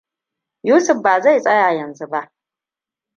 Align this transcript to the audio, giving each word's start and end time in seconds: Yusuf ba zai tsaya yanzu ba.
Yusuf 0.63 1.01
ba 1.01 1.21
zai 1.21 1.41
tsaya 1.41 1.73
yanzu 1.73 2.07
ba. 2.07 2.31